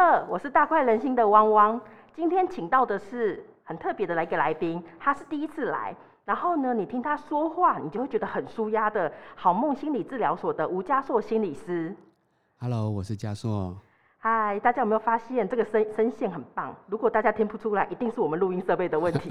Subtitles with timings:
[0.00, 1.78] 特，我是大快人心的汪汪。
[2.14, 5.94] 今天请到的是很特别的来一个来宾，他是第一次来。
[6.24, 9.12] 然后呢，你听他说话，你就会觉得很舒压的。
[9.34, 11.94] 好梦心理治疗所的吴家硕心理师。
[12.58, 13.76] Hello，我是家硕。
[14.16, 16.74] 嗨，大家有没有发现这个声声线很棒？
[16.86, 19.30] 如果大家听不出来，一定是我们录音设备的问题。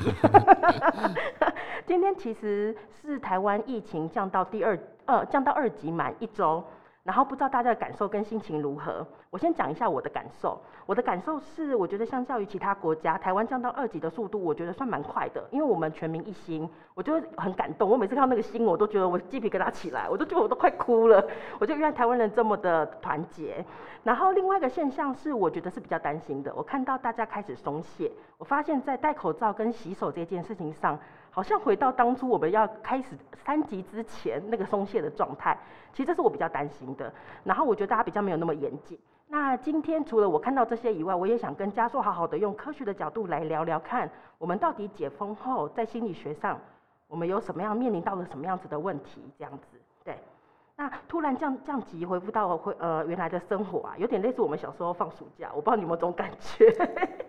[1.88, 6.64] 今天其实是台湾疫情降到第二呃降到二级满一周。
[7.10, 9.04] 然后不知道大家的感受跟心情如何？
[9.32, 10.62] 我先讲一下我的感受。
[10.86, 15.44] 我的感受是，我觉得相较于其他国家，台湾降到二级的速度，我觉得算蛮快的。
[15.50, 17.90] 因为我们全民一心，我就很感动。
[17.90, 21.28] 我每次看到那个心，我都觉得我鸡皮疙瘩起来，我都觉得我都快哭了。
[21.60, 23.66] 我就原来台湾人这么的团结。
[24.04, 26.54] 然后另外一个现象是，我觉得是比较担心的。
[26.54, 31.00] 我看到大家开始松懈，我发现在戴口罩跟洗手这件事情上。
[31.32, 35.58] 好像回到当初我们要开始三级之前那个松懈的状态，
[35.94, 37.12] 其实这是我比较担心的。
[37.44, 39.00] 然后我觉得大家比较没有那么严谨。
[39.28, 46.60] 那今天除了我看到这些以外，我也想跟家硕好好的用科学的角度来聊聊看，我们到底解封后在心理学上
[47.08, 49.24] 我们有什么样面临到了什么样子的问题？
[49.38, 50.18] 这样子，对。
[50.76, 57.28] 那突然降降级恢复到回呃原来的生活啊，有点类似我们小时候放暑假，我不知道你有没有这种感觉。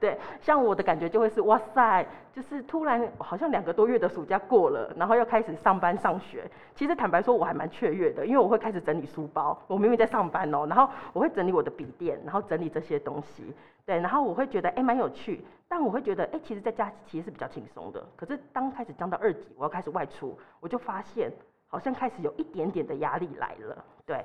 [0.00, 6.48] 对，像我的感觉就会是哇塞，就是突然好像两个多月的暑假过了，然后要开始上班上学。
[6.74, 9.60] 其实坦白说，我还蛮雀跃的，因为我会开始整理书包。
[9.66, 13.52] 我明明在上班哦，然后我会整理我的笔电，然后整理这些东西。
[13.84, 18.06] 对，然后我会觉得哎蛮有趣，但我会觉得哎，其实在家其实是比较轻松的。
[18.14, 21.32] 可是当开始降到二级，我要开始外出，我就发现
[21.66, 23.84] 好像开始有一点点的压力来了。
[24.06, 24.24] 对，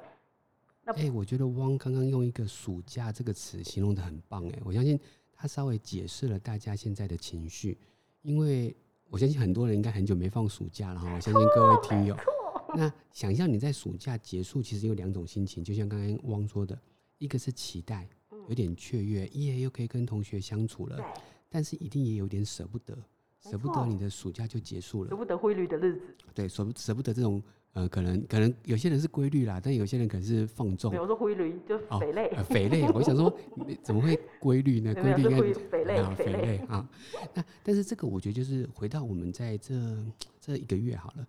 [0.84, 5.00] 那哎，我觉得汪刚刚用一个暑假这个词形容的很棒哎，我相信。
[5.44, 7.78] 他稍微解释了大家现在的情绪，
[8.22, 8.74] 因为
[9.10, 11.14] 我相信很多人应该很久没放暑假了哈。
[11.14, 12.16] 我相信各位听友，
[12.74, 16.80] 那想象你在暑假结束，其实有两种心情，就像刚刚汪说的，
[17.18, 18.08] 一个是期待，
[18.48, 20.98] 有点雀跃，耶，又可以跟同学相处了，
[21.50, 22.98] 但是一定也有点舍不得，
[23.42, 27.44] 舍不得你的暑假就结束了，舍不得规律的日子，对，舍不舍不得这种。
[27.74, 30.92] 呃，可能可能有些人是规律啦，但有些人可能是放纵。
[30.92, 32.30] 比如说规律就肥类。
[32.44, 33.36] 肥类，我想说，
[33.82, 34.94] 怎么会规律呢？
[35.02, 36.88] 规律应该肥类，肥类啊。
[37.34, 39.74] 那但是这个我觉得就是回到我们在这
[40.40, 41.26] 这一个月好了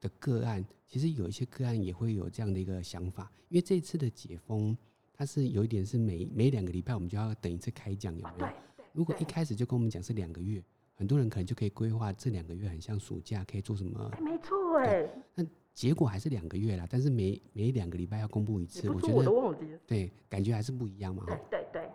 [0.00, 4.76] 的个案，其实有一些个案也会有这样的一个想法，因为这次的解封，
[5.12, 8.48] 它是有一点是每每两个礼拜我们就要等一次开奖，有没有？
[8.92, 10.62] 如果一开始就跟我们讲是两个月，
[10.94, 14.08] 很多人可能就可以规划这两个月很像暑假可以做什么。
[14.20, 15.04] 没错，哎。
[15.34, 15.44] 那
[15.78, 21.24] 结果还是两个月啦，但是每每两个礼拜要公布一次，我觉得对，感觉还是不一样嘛。
[21.24, 21.88] 对对对。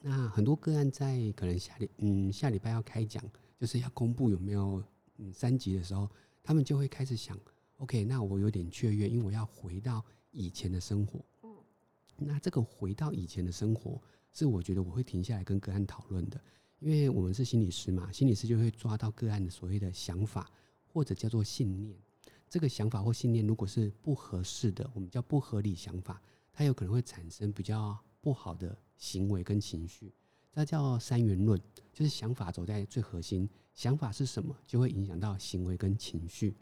[0.00, 3.20] 那很多个案在可能下礼嗯下礼拜要开讲，
[3.58, 4.80] 就是要公布有没有
[5.16, 6.08] 嗯三级的时候，
[6.44, 7.36] 他们就会开始想
[7.78, 11.18] ，OK，那我有点雀跃，因为我要回到以前的生活。
[11.42, 11.52] 嗯。
[12.16, 16.40] 那这个回到以前的生活，是我觉得我会停下来跟个案讨论的，
[16.78, 20.48] 因为我们是心理师嘛，心理师就会抓到个案的所谓的想法
[20.86, 21.98] 或者叫做信念。
[22.54, 26.22] 这个想法或信念如果是不合适的，我们叫不合理想法，
[26.52, 30.14] 它有可能会产生比较不好的行为跟情绪。
[30.52, 31.60] 这叫三元论，
[31.92, 36.54] 就是想法走在最核心，想法是什么，就会影响到行为跟情绪。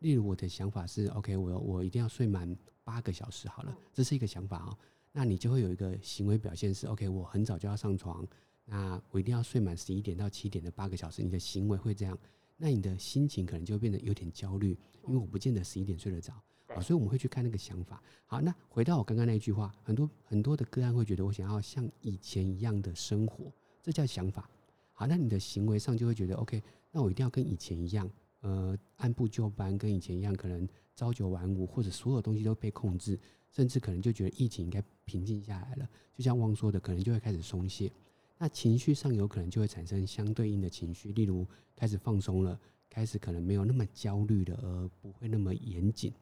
[0.00, 2.54] 例如我的想法是，OK，我我一定要睡满
[2.84, 4.78] 八个小时好了，这是一个想法啊。
[5.12, 8.22] 那你就会有一个行为表现是，OK，我很早就要上床，
[8.66, 12.18] 那我一定要睡满十一点到七点的八个小时，你的行为会这样。
[12.60, 14.76] 那你的心情可能就会变得有点焦虑，
[15.06, 16.34] 因为我不见得十一点睡得着
[16.66, 18.02] 啊，所以我们会去看那个想法。
[18.26, 24.50] 好，那回到我刚刚那一句话，很多很多的个案会觉得我想要像以前一样的生活，这叫想法。
[24.92, 26.60] 好，那你的行为上就会觉得 OK，
[26.90, 28.10] 那我一定要跟以前一样，
[28.40, 33.16] 呃，按部就班，跟以前一样，可能朝九晚五，或者所有东西都被控制，
[33.52, 35.88] 甚至可能就觉得疫情应该平静下来了。
[36.16, 37.92] 就像汪说的，可能就会开始松懈。
[38.38, 46.12] 那情绪上有可能就会产生相对应的情绪，例如开始放松了，开始可能没有那么焦虑了，而不会那么严谨。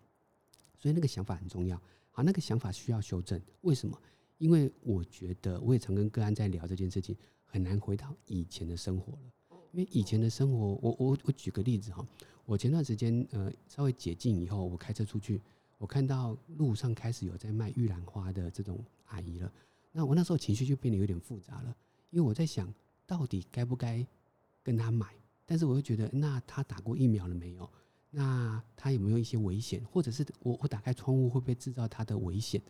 [0.77, 1.81] 所以那个想法很重要。
[2.11, 3.41] 好，那个想法需要修正。
[3.61, 4.01] 为什么？
[4.39, 9.59] 因为我觉得我也常跟个案在聊这件事情，很难回到以前的生活了。
[9.73, 12.07] 因为以前的生活，我我我举个例子哈，
[12.47, 15.41] 我前段时间呃稍微解禁以后，我开车出去，
[15.77, 19.53] 我看到路上开始有在卖玉兰花的这种阿姨了，
[19.93, 21.77] 那我那时候情绪就变得有点复杂了。
[22.11, 22.73] 因为我在想，
[23.07, 24.07] 到底该不该
[24.63, 25.07] 跟他买？
[25.45, 27.69] 但是我又觉得，那他打过疫苗了没有？
[28.11, 29.85] 那他有没有一些危险？
[29.93, 32.61] 或者是我我打开窗户会不会制造他的危险？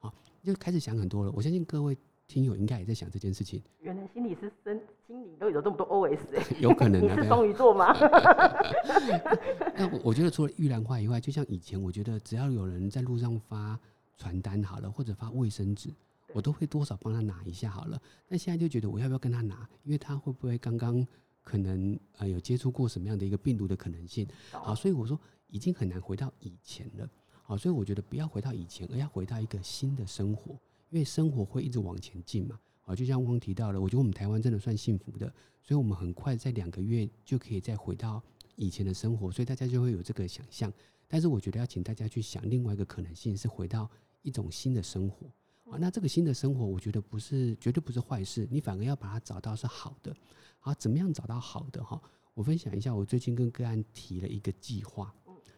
[0.00, 0.12] 啊，
[0.42, 1.32] 就开始想很多了。
[1.34, 1.96] 我相信各位
[2.26, 3.62] 听友应该也在想这件事情。
[3.80, 7.94] 原来心理是生心里都有这么多 OS 哎，有可能 你是双鱼座吗？
[9.76, 13.78] 那我我觉得除了玉兰花以外，就像以前，我觉得只要有人在路上发
[14.16, 15.90] 传单好了，或者发卫生纸。
[16.36, 17.98] 我都会多少帮他拿一下好了。
[18.28, 21.06] 但现在就觉得我要不要跟他拿，因为他会不会刚刚
[21.42, 24.28] 可能呃有接触过什么样的一个病毒的可能性？
[24.50, 25.18] 好，所以我说
[25.48, 27.08] 已经很难回到以前了。
[27.42, 30.52] 好，所以我觉得不要回到以前，而要回到一个新的生活，
[30.90, 32.60] 因为生活会一直往前进嘛。
[32.82, 38.22] 好，就像汪提到了，我觉得我们台湾真的算幸福的，所以我们很快在两个月就可以再回到
[38.56, 40.70] 以前的生活，所以大家就会有这个想象。
[41.08, 43.88] 但是我觉得要请大家去想另外一个可能性，是回到
[44.20, 45.26] 一种新的生活
[45.70, 45.78] 啊。
[45.78, 50.14] 那这个新的生活，我觉得不是绝对不是坏事，你反而要把它找到是好的。
[50.58, 52.00] 好，怎么样找到好的哈？
[52.34, 55.14] 我分享一下，我最近跟个案提了一个计划，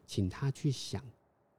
[0.06, 1.02] 请他去想，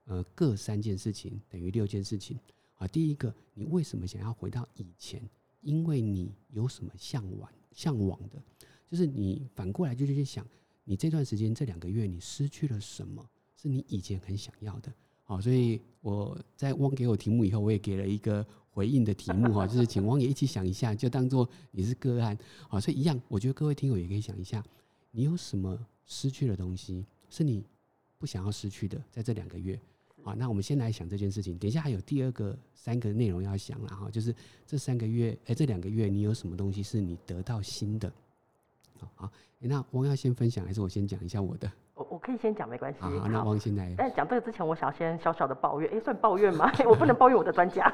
[0.05, 2.39] 呃，各三件事情等于六件事情
[2.75, 2.87] 啊。
[2.87, 5.21] 第一个，你为什么想要回到以前？
[5.61, 8.41] 因为你有什么向往向往的？
[8.87, 10.47] 就是你反过来就去想，
[10.85, 13.29] 你这段时间这两个月你失去了什么？
[13.57, 14.93] 是你以前很想要的，
[15.29, 22.35] 好，所以我在汪给我题目以后，我也给了一个回应的题目哈，就是请汪爷一起想一下，就当做你是个案，
[22.67, 24.65] 好，所以一样，我觉得各位听友也可以想一下，
[25.11, 25.77] 你有什么
[26.07, 27.63] 失去的东西是你
[28.17, 29.79] 不想要失去的，在这两个月，
[30.23, 34.33] 好，那我们先来想这件事情，等一下还有第二个三个内容要想了哈，就是
[34.65, 38.11] 这三个月，哎，这两个月你有什么东西是你得到新的，
[38.97, 41.71] 好好，那汪要先分享还是我先讲一下我的？
[41.99, 43.01] 我我可以先讲没关系。
[43.01, 43.93] 好，那汪现在。
[43.97, 46.71] 但讲这个之前，我想先小小的抱怨，哎，算抱怨吗？
[46.87, 47.91] 我不能抱怨我的专家。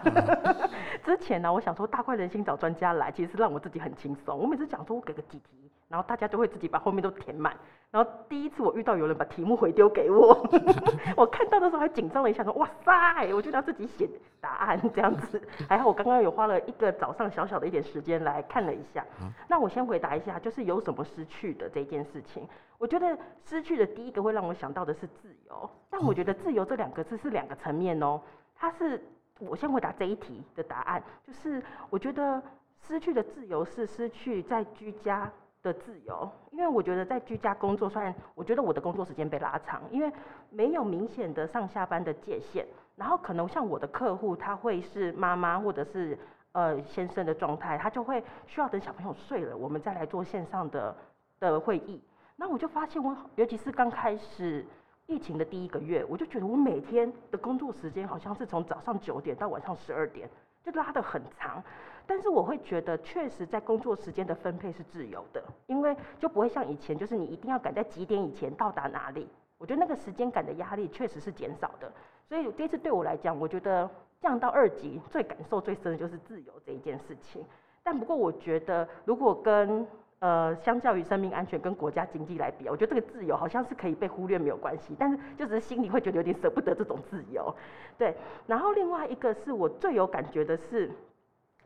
[1.04, 4.38] 之前呢，我想说大快人心找专家来，其实让我自己很轻松。
[4.38, 7.52] 我每次讲说我给个几题，然后大家都会自己把后面都填满。
[7.90, 10.38] 然后第一次我遇到有人把题目回丢给我，
[11.18, 14.08] 我看到的时候还紧张了一下，说哇塞，我就要自己写
[14.40, 15.42] 答案这样子。
[15.68, 19.04] 还好我刚刚有花了一个早上小小的一点时间来看了一下。
[19.48, 22.48] 那我先回答一下，就是有什么失去的这件事情。
[22.78, 28.22] 我觉得失去的第一个会让我想到的是自由，但我觉得自由这两个字是两个层面哦。
[28.56, 29.02] 它是
[29.40, 32.42] 我先回答这一题的答案，就是我觉得
[32.88, 35.32] 失去的自由是失去在居家。
[35.66, 40.14] 的自由，因为我觉得在居家工作，虽然我觉得我的工作时间被拉长，因为
[40.52, 42.64] 没有明显的上下班的界限，
[42.96, 46.16] 然后可能像我的客户，他会是妈妈或者是
[46.52, 50.96] 呃先生的状态，他就会需要等小朋友睡了，我们再来做线上的
[51.40, 52.00] 的会议。
[52.36, 54.66] 那我就发现，我尤其是刚开始
[55.08, 60.30] 疫情的第一个月，我就觉得我每天的工作时间好像是从早上九点到晚上十二点，
[60.64, 61.64] 就拉得很长。
[62.08, 69.28] 但是我会觉得，确实在工作时间的分配是自由的，因为就不会像以前，就是你一定要赶在几点以前到达哪里。
[69.58, 71.92] 我觉得那个时间感的压力确实是减少的。
[72.28, 73.90] 所以这次对我来讲，我觉得
[74.20, 77.44] 降到二级，最感受最深的就是自由这一件事情。
[77.82, 79.88] 但不过我觉得，如果跟
[80.26, 84.96] 呃相较于生命安全跟国家经济来比，我觉得这个自由好像是可以被忽略，没有关系。
[84.98, 87.56] 但是就只是心里会觉得有点舍不得这种自由。
[87.96, 88.16] 对，
[88.48, 90.92] 然后另外一个是我最有感觉的是。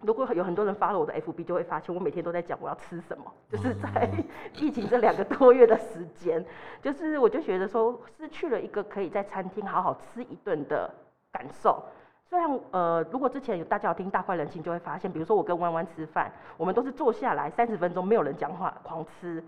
[0.01, 3.25] 如果有很多人发了我的 FB，就会发现我每天都在讲我要吃什么。
[3.49, 4.09] 就是 在
[4.55, 6.41] 疫情这两个多月的时间，
[6.81, 10.89] 就是我就觉得说失去了一个可以在餐厅好好吃一顿的
[11.33, 11.83] 感受。
[12.29, 19.43] 虽然呃，如果之前有大家有听大快人心，就会发现，比如说我跟弯弯吃饭，我们都是坐下来三十分钟没有人讲话，狂吃。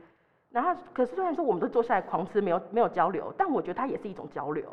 [0.49, 4.65] 然后可是虽然说我们都坐下来狂吃，没有没有交流，但我觉得它也是一种交流。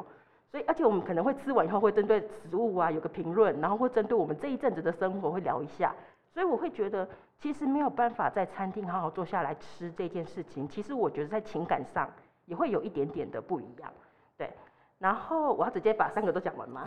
[0.50, 5.94] 所以，而且我们可能会吃完以后会针对食物啊有个评论，然后会针对我们这一阵子的生活会聊一下。
[6.32, 7.06] 所以我会觉得，
[7.38, 12.09] 其实没有办法在餐厅好好坐下来吃这件事情，其实我觉得在情感上
[12.47, 13.92] 也会有一点点的不一样。
[14.38, 14.50] 对，
[14.99, 16.87] 然后我要直接把三个都讲完吗？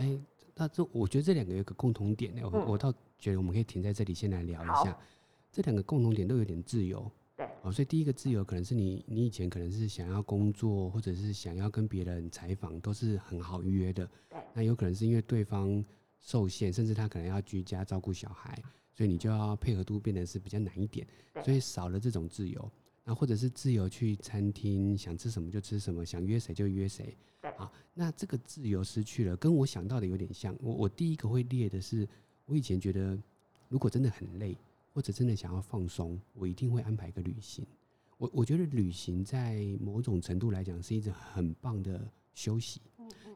[0.56, 4.98] 那这我觉得这两个有个共同点呢，我我倒觉得我们可以停在这里先来聊一下，
[5.52, 7.12] 这两个共同点都有点自由。
[7.64, 14.08] 哦，所以第一个自由可能是你，你以前可能是想要工作，或者是想要跟别人采访，都是很好预约的。
[14.30, 15.84] 对，那有可能是因为对方
[16.20, 18.62] 受限，甚至他可能要居家照顾小孩，
[18.94, 21.08] 所以你就要配合度变得是比较难一点。
[21.44, 22.72] 所以少了这种自由，
[23.04, 27.18] 那或者是自由去餐厅，想吃什么就吃什么，想约谁就约谁。
[27.42, 30.56] 对，啊，那这个自由失去了，跟我想到的有点像。
[30.62, 32.08] 我我第一个会列的是，
[32.46, 33.18] 我以前觉得
[33.68, 34.56] 如果真的很累。
[34.94, 37.66] 或者真的想要放松，我一定会安排一个旅行。
[38.18, 42.82] 我我觉得旅行在某种程度来讲是一种很棒的休息，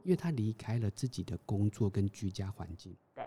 [0.03, 2.93] 因为他离开了自己的工作跟居家环境。
[3.15, 3.25] 对，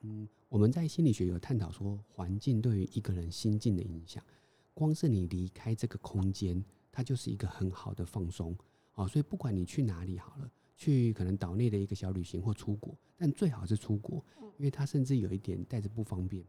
[0.00, 4.24] 嗯，我们在心理学有探讨说，环境对于一个人心境的影响，
[4.72, 8.56] 光是你离开这个空间，它就是一个很好的放松。
[9.00, 14.22] 好，所以不管你去哪里好了，去可能岛内的一个小旅行或出国，但最好是出国，
[14.58, 16.44] 因为它甚至有一点带着不方便。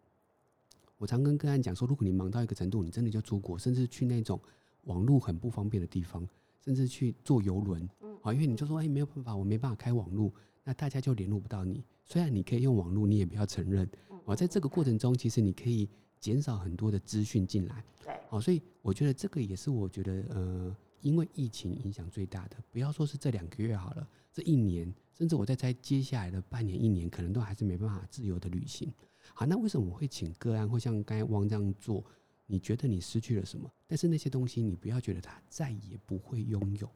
[0.98, 4.38] 我常跟个案讲说，如果你忙到一个程度，你真的就出国，甚至去那种
[4.84, 6.27] 网络很不方便的地方，
[6.60, 7.88] 甚至去坐游轮，
[8.22, 10.29] 啊，因为你就说，哎，没有办法，我没办法开网络，
[10.65, 11.81] 那大家就联络不到你。
[12.03, 13.89] 虽然你可以用网络，你也不要承认，
[14.25, 15.88] 哦，在这个过程中，其实你可以
[16.20, 17.81] 减少很多的资讯进来。
[18.03, 22.58] 对，哦，所以我觉得这个也是我觉得呃，因为疫情影响最大的。
[22.72, 28.91] 不要说是这两个月好了，这一年，甚至我在猜接下来的半年、一年，可能都还是没办法自由的旅行。
[29.34, 32.03] 好，那为什么我会请个案，或像刚才汪这样做？
[32.48, 33.72] 你觉得你失去了什么？
[33.88, 36.89] 但是那些东西，你不要觉得它再也不会拥有。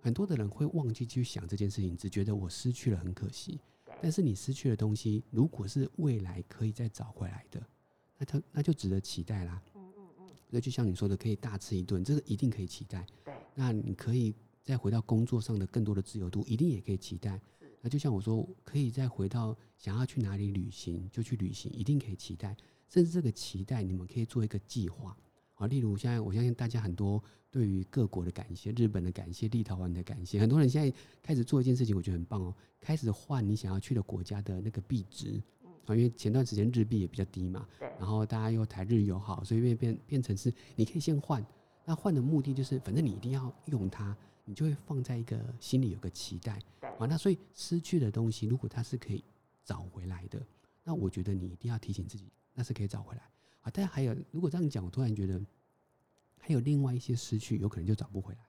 [0.00, 3.58] 很多的人会忘记去想这件事情，只觉得我失去了很可惜。
[4.02, 7.62] 但是你失去的东西，如果是未来可以再找回来的，
[8.18, 9.62] 那它那就值得期待啦。
[10.54, 13.06] 那就像你说的，可以大吃一顿，这个一定可以期待。
[13.24, 13.32] 对。
[13.54, 17.40] 那你可以再回到工作上的更多的自由度，一定也可以期待。
[17.80, 22.54] 那就像我说，可以再回到想要去哪里旅行就去旅行，一定可以期待。
[22.88, 25.16] 甚至这个期待，你们可以做一个计划。
[25.54, 35.42] 啊，例如现在我相信大家很多对于各国的感谢，日本的感谢，立陶宛的感谢，很多人现在开始做一件事情，我觉得很棒哦，开始换你想要去的国家的那个币值，
[35.86, 41.44] 啊，因为前段时间日币也比较低嘛，对，然后大家又台日友好，所以变变变成是你可以先换，
[41.84, 49.22] 那换的目的就是反正你一定要用它，你就会放在一个心里有个期待，对，啊，那所以失去的东西如果它是可以
[49.64, 50.40] 找回来的，
[50.84, 53.22] 那我觉得你一定要提醒自己，那是可以找回来。
[53.62, 55.40] 啊，但还有，如果这样讲，我突然觉得
[56.40, 58.40] 还有另外一些失去，有可能就找不回来。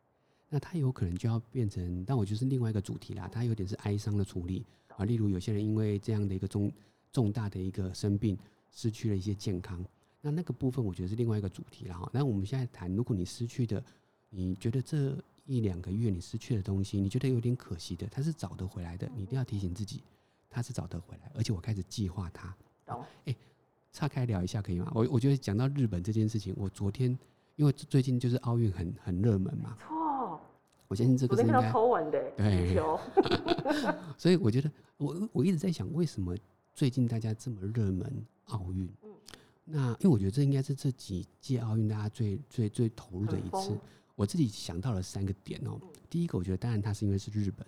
[0.49, 3.29] 那它有可能就要变成，但我就是另外一个主题啦。
[3.31, 4.65] 它有点是哀伤的处理
[4.97, 6.71] 啊，例如有些人因为这样的一个重
[7.13, 8.37] 重大的一个生病，
[8.71, 9.81] 失去了一些健康，
[10.19, 12.09] 那那个部分我觉得是另外一个主题了哈。
[12.11, 13.81] 那我们现在谈，如果你失去的，
[14.29, 15.15] 你觉得这
[15.45, 20.03] 一两个月你失去的东西，你觉得有点可惜的，它是找得回来的，你一定要提醒自己，
[20.49, 22.53] 它是找得回来，而且我开始计划它。
[22.85, 23.01] 懂？
[23.23, 23.35] 哎。
[23.95, 24.91] 岔开聊一下可以吗？
[24.95, 27.15] 我我觉得讲到日本这件事情，我昨天
[27.57, 30.41] 因为最近就是奥运很很热门嘛，错，
[30.87, 32.75] 我相信这个是应该抽完的，对，
[34.17, 36.35] 所以我觉得我我一直在想，为什么
[36.73, 38.89] 最近大家这么热门奥运？
[39.03, 39.09] 嗯，
[39.63, 43.77] 那因为我觉得这应该是这几届奥运大家最最最投入的一次。
[44.15, 47.65] 我自己想到了三个点哦，第一个我觉得当然它是因为是日本。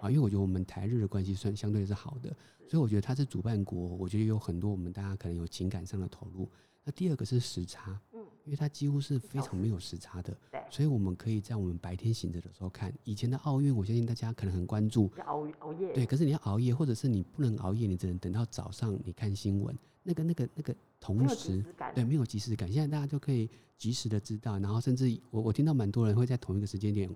[0.00, 2.34] 啊，因为我觉得我们台日的关系算相对是好的，
[2.68, 6.48] 所以我觉得它是主办国，我觉得有很多我们大家可能有情感上的投入。
[6.84, 8.11] 那第二个是时差，嗯，
[8.44, 12.92] 因为它几乎是非常没有时差的，对，所以我们可以在我们白天醒着的时候看。
[13.04, 22.70] 以前的奥运，我相信大家可能很关注，熬熬夜，对，可是你要熬夜，或者是你不能熬夜，你只能等到早上你看新闻，那个那个那个同时，对，没有及时感。
[22.70, 27.08] 现在大家就可以及时的知道，然后甚至我我听到蛮多人会在同一个时间点。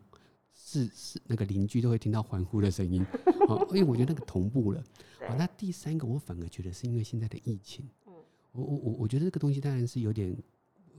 [0.58, 3.04] 是是，那个邻居都会听到欢呼的声音，
[3.46, 4.80] 哦，因为我觉得那个同步了。
[5.28, 8.14] 哦，那第三个我反而觉得是因为现在的疫情，嗯，
[8.52, 10.34] 我我我我觉得这个东西当然是有点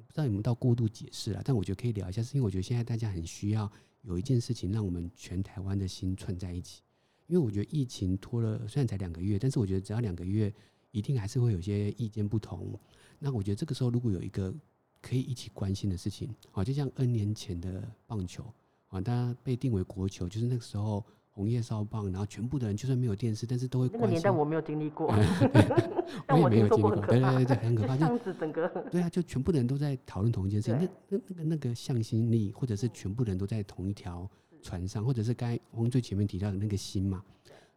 [0.08, 3.72] 不知道有没有到过度解释了，但我觉得可以聊一下，是因为我觉得现在大家很需要
[4.02, 6.82] 有一件事情让我们全台湾的心串在一起，
[7.28, 10.54] 因为我觉得疫情拖了虽然才两个月，但是我觉得只要两个月，
[10.92, 12.80] 一定还是会有些意见不同。
[13.20, 14.54] 那我觉得这个时候如果有一个
[15.02, 18.46] 可以一起关心的事情，哦，就像 N 年前的棒球。
[18.90, 21.06] 啊，它被定为国球，就是那个时候
[21.38, 23.90] 红叶烧棒，然后全部的人就算没有电视，但是都会。
[23.94, 25.06] 那个年代我没有经历过，
[26.30, 27.96] 我也没有经历过，对对对对，很可 怕。
[27.96, 28.68] 这样子整个。
[28.90, 34.28] 对啊，就全部的人都在讨论同一件事情，那那那个那个向心力，或者是全部人都在同一条
[34.64, 37.24] 船上，或者是刚才我们最前面提到的那个心嘛。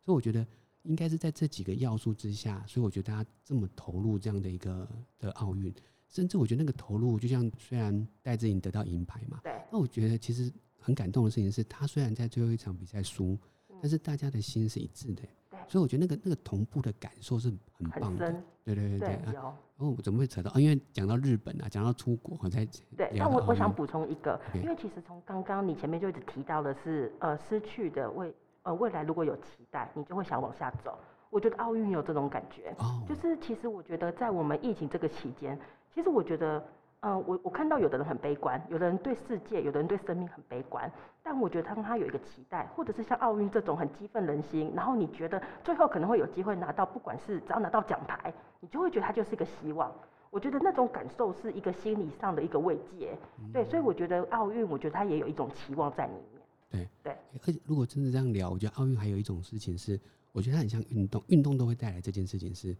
[0.01, 0.47] 所以我觉得
[0.85, 4.89] 应该是在这几个要素之下，所以我觉得大家这么投入这样的一个
[5.19, 5.71] 的奥运，
[6.09, 10.51] 甚至我觉得那个投入，就像虽然戴志颖得到银牌嘛，对，那我觉得其实。
[10.81, 13.39] 很感动的事情是他虽然在最后一场比赛输，
[13.81, 15.23] 但是大家的心是一致的，
[15.69, 18.35] 所以我觉得那个那个同步的感受是很棒的。
[18.65, 19.57] 对对对对啊！
[19.79, 20.61] 哦，怎么会扯到啊？
[20.61, 23.11] 因为讲到日本啊，讲到出国，我在对。
[23.15, 30.99] 那我我想补充一个，因为其实从刚刚你前面就一直提到的是，呃，失去的未呃未来如果有期待，你就会想往下走。
[31.31, 32.75] 我觉得奥运有这种感觉，
[33.09, 35.59] 就是其实我觉得在我们疫情这个期间，
[35.95, 36.63] 其实我觉得。
[37.03, 40.91] 嗯，我我看到有的人很悲观，有的人对世界，有的人对生命很悲观。
[41.23, 49.91] 但我觉得当他有一个期待，或者是像奥运这种很激愤人心，然后你觉得最后可能会有机会拿到，不管是只要拿到奖牌，你就会觉得它就是一个希望。
[50.31, 53.17] 我觉得那种感受是一个心理上的一个慰藉。
[53.53, 56.43] 对，所以我觉得奥运，我觉得它也有一种期望在里面。
[56.71, 57.17] 对对。
[57.33, 59.99] 而且如果真的这样聊，我觉得奥运还有一种事情是，
[60.33, 62.77] 我觉得它很像运动，运动都会带来这件事情是，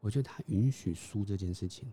[0.00, 1.92] 我觉得它允许输这件事情。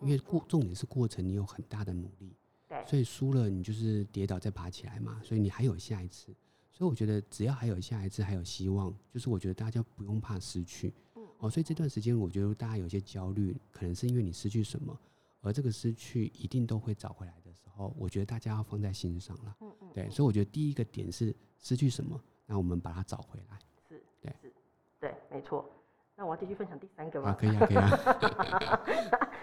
[0.00, 2.34] 因为过重点是过程，你有很大的努力，
[2.68, 6.34] 对，所以输了你就是跌倒再爬起来嘛，所以你还有下一次，
[6.72, 14.98] 所以我觉得只要还有下一次，还有希望，就是我觉得大家不用怕失去，嗯，哦，所以这段时间我觉得大家有些焦虑，可能是因为你失去什么，
[15.40, 24.52] 而这个失去一定都会找回来的时候，我觉得大家要放在心上了，嗯嗯，对，所以我觉得第一个点是失去什么，那我们把它找回来，是，对，是，
[25.00, 25.70] 对，没错。
[26.18, 27.36] 那我要继续分享第三个啊，吗？
[27.38, 29.30] 可以啊，可以啊。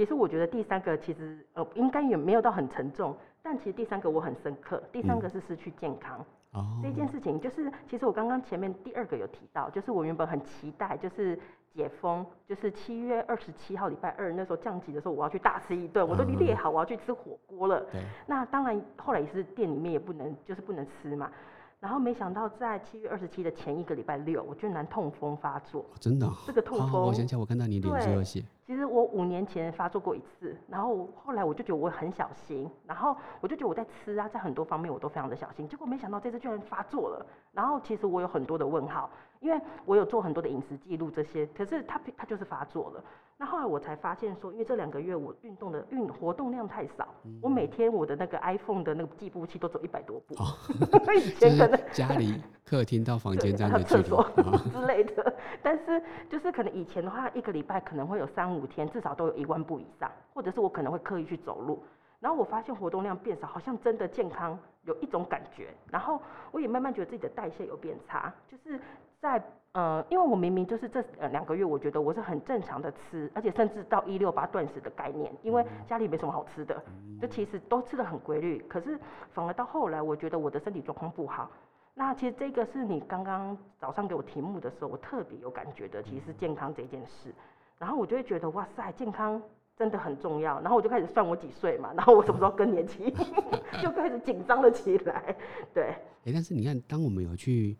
[0.00, 4.82] 哎，其实我觉得第三个其实呃应该也没有到很沉重，但其实第三个我很深刻。
[4.90, 11.38] 第三个是失去健康、哦，这件事情，就是其实我刚刚前面第二个有提到，就是我原本很期待，就是
[11.70, 17.80] 解封，就是七月二十七号礼拜二那时候降级的时候，我要去大吃一顿，我都列好我要去吃火锅了。
[17.92, 21.30] 对，那当然后来也是店里面也不能，就是不能吃嘛。
[21.78, 25.80] 然后没想到在七月二十七的前一个礼拜六，我居然痛风发作。
[25.80, 26.34] 哦真的哦。
[26.46, 37.26] 这个痛哦，风我想起来，我看到你脸书有写，其实我五年前发作过一次，然后后来我就觉得我很小心，然后我就觉得我在吃啊，在很多方面我都非常的小心，结果没想到这次居然发作了。
[37.50, 39.10] 然后其实我有很多的问号，
[39.40, 43.02] 因为我有做很多的饮食记录这些，可是它它就是发作了。
[43.36, 47.08] 那后来我才发现说，因为这两个月我运动的运活动量太少，
[47.42, 50.46] 我每天我的那个 iPhone 的那个计步器都走一百多步，哦
[51.16, 54.70] 以就前可能家里客厅到房间这样的 距离。
[54.70, 55.34] 之类的。
[55.62, 61.82] 但是就是可能以前的话，一个礼拜可能会有三五天，至少都有一万步以上，或者是我可能会刻意去走路。
[62.18, 65.68] 然后我发现活动量变少，好像真的健康有一种感觉。
[65.90, 68.78] 然后我也慢慢觉得自己的代谢有变差，就是
[69.18, 76.82] 在呃，因为我明明就是这呃两个月，我觉得我是很正常的吃，而且甚至到一六八断食的概念，因为家里没什么好吃的，
[77.18, 78.58] 就其实都吃的很规律。
[78.68, 78.98] 可是
[79.32, 81.50] 反而到后来，我觉得我的身体状况不好。
[81.94, 87.34] 那其实这个是你刚刚早上给我题目的时候，我特别有感觉的，其实是健康这件事。
[87.80, 89.42] 然后我就会觉得哇塞，健康
[89.74, 90.60] 真的很重要。
[90.60, 93.10] 然后我就开始算我几岁嘛，然后我什么时候更年期，
[93.82, 95.34] 就开始紧张了起来。
[95.72, 95.84] 对，
[96.26, 97.74] 哎，但是你看，当我们有去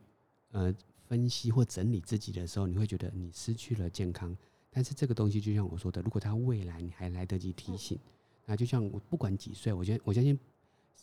[0.53, 0.75] 呃
[1.07, 4.35] 分析或整理自己的时候，你会觉得你失去了健康。
[4.73, 7.99] 但是这个东西就像我说的，如果它未来你还来得及提醒，
[8.47, 10.39] 那就像我不管几岁，我觉得我相信，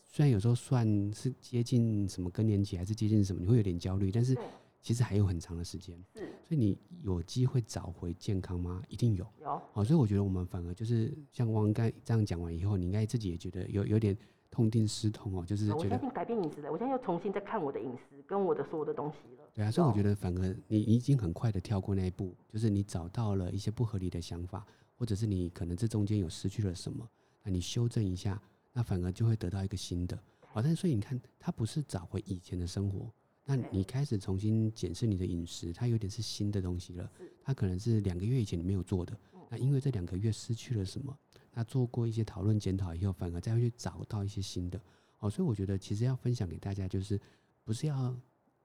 [0.10, 4.44] 虽然有时候算是接近什么更年期，还是接近什么，你会有点焦虑，但是对
[4.88, 8.82] 其实还有很长的时间，是所以你有机会找回健康吗？
[8.88, 9.28] 一定有。
[9.42, 14.18] 有哦，所以我觉得我们反而就是像汪刚这样讲完以后，你应该自己也觉得有有点
[14.50, 19.44] 痛定思痛哦，就是觉得我改变饮食的，我现在又重新在看我的饮食跟我的所有的东西了。
[19.54, 27.06] 对啊，所以我有觉得反而你你已经很快的跳过那一步，就是你找到了一些不合理的想法，或者是你可能这中间有失去了什么，
[27.44, 30.18] 那你修正一下，那反而就会得到一个新的。
[30.40, 33.12] 好，但是所以你看，它不是找回以前的生活，
[33.50, 37.10] 那你开始重新检视你的饮食，它有点是新的东西了，
[37.42, 39.18] 它可能是两个月以前你没有做的，
[39.50, 41.18] 那因为这两个月失去了什么，
[41.54, 44.78] 那做过一些讨论检讨以后，反而再会去找到一些新的。
[45.20, 47.18] 哦，所以我觉得其实要分享给大家，就是
[47.64, 48.14] 不是要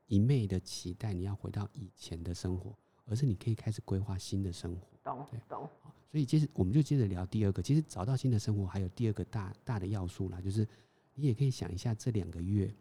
[0.08, 4.88] 一昧的期待你要回到以前的生活，而是你可以开始规划新的生活。
[5.04, 10.66] 懂对懂，好所以接着我们就接着聊第二个，其实找到新的生活还有第二个大大的要素啦，就是
[11.14, 12.74] 你也可以想一下这两个月，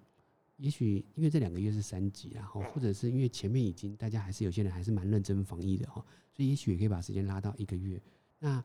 [0.62, 5.95] 也许因为这两个月是三级，然后或者是因为前面已经大家还是有些人还是蛮认真防疫的哈，
[6.32, 8.00] 所以也许也可以把时间拉到一个月，
[8.38, 8.63] 那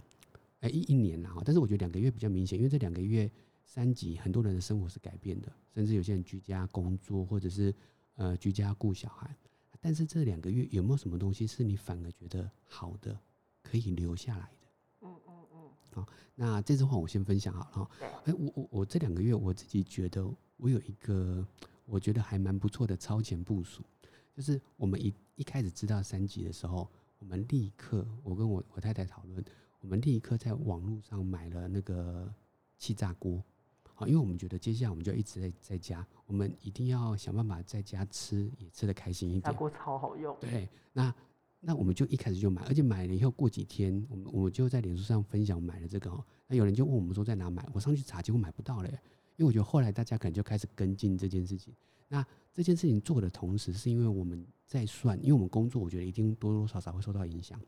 [0.60, 3.30] 哎一一年啦哈，但是我觉得两个月比较明显，因为这两个月
[3.64, 7.74] 三级很多人的生活是改变的，甚至有些人居家工作或者是
[8.16, 9.34] 呃居家顾小孩，
[9.80, 13.18] 但是这两个月有没有什么东西是你反而觉得好的，
[13.62, 14.66] 可以留下来的？
[15.00, 17.90] 嗯嗯嗯，好那这次话我先分享好了哈。
[17.98, 21.46] 对，哎、我我我这两个月我自己觉得我有一个
[21.86, 23.82] 我觉得还蛮不错的超前部署，
[24.34, 29.44] 就是我们一一开始知道三级的时候，我们立刻我跟我我太太讨论，
[29.80, 32.32] 我们立刻在网络上买了那个
[32.78, 33.42] 气炸锅。
[33.94, 39.42] 好，因为我们觉得接下来我们就一直在在家，我们一定要想办法在家吃，也吃得开心一点。
[39.42, 40.36] 炸锅超好用。
[40.38, 41.14] 对，那
[41.60, 46.22] 那我们就一开始就买，而且买了以后过几天，我们我们就在脸书上分享买了这个哦。
[46.46, 49.00] 那有人就问我们说在哪买，我上去查，结果买不到了耶。
[49.36, 51.74] 因为我觉得后来大家可能就开始跟进这件事情。
[52.08, 57.60] 那这件事情做的同时，是因为我们在算，因为我们工作，我觉得一定多多少少会受到影响。